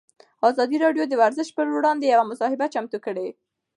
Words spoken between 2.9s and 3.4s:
کړې.